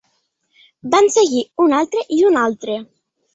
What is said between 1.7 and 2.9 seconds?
altre i un altre.